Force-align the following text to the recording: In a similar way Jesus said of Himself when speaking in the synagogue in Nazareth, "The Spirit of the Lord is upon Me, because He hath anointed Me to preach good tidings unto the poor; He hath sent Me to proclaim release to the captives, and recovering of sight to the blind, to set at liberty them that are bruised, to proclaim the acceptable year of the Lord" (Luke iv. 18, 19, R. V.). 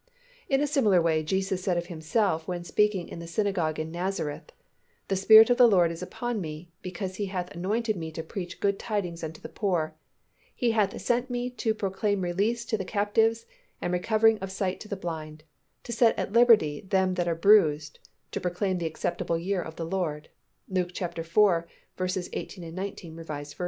In 0.49 0.61
a 0.61 0.65
similar 0.65 0.99
way 0.99 1.21
Jesus 1.21 1.61
said 1.63 1.77
of 1.77 1.85
Himself 1.85 2.47
when 2.47 2.63
speaking 2.63 3.07
in 3.07 3.19
the 3.19 3.27
synagogue 3.27 3.77
in 3.79 3.91
Nazareth, 3.91 4.51
"The 5.09 5.15
Spirit 5.15 5.51
of 5.51 5.57
the 5.57 5.67
Lord 5.67 5.91
is 5.91 6.01
upon 6.01 6.41
Me, 6.41 6.71
because 6.81 7.17
He 7.17 7.27
hath 7.27 7.51
anointed 7.55 7.95
Me 7.95 8.11
to 8.13 8.23
preach 8.23 8.59
good 8.59 8.79
tidings 8.79 9.23
unto 9.23 9.39
the 9.39 9.47
poor; 9.47 9.93
He 10.55 10.71
hath 10.71 10.99
sent 10.99 11.29
Me 11.29 11.51
to 11.51 11.75
proclaim 11.75 12.21
release 12.21 12.65
to 12.65 12.79
the 12.79 12.83
captives, 12.83 13.45
and 13.79 13.93
recovering 13.93 14.39
of 14.39 14.51
sight 14.51 14.79
to 14.79 14.87
the 14.87 14.95
blind, 14.97 15.43
to 15.83 15.91
set 15.91 16.17
at 16.17 16.33
liberty 16.33 16.81
them 16.81 17.13
that 17.13 17.27
are 17.27 17.35
bruised, 17.35 17.99
to 18.31 18.41
proclaim 18.41 18.79
the 18.79 18.87
acceptable 18.87 19.37
year 19.37 19.61
of 19.61 19.75
the 19.75 19.85
Lord" 19.85 20.29
(Luke 20.67 20.99
iv. 20.99 21.11
18, 21.13 22.73
19, 22.73 23.19
R. 23.29 23.43
V.). 23.43 23.53